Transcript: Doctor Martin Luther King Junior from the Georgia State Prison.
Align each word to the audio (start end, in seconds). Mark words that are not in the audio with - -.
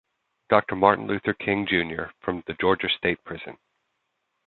Doctor 0.49 0.75
Martin 0.75 1.05
Luther 1.05 1.31
King 1.35 1.67
Junior 1.67 2.11
from 2.23 2.43
the 2.47 2.55
Georgia 2.55 2.89
State 2.89 3.23
Prison. 3.23 3.55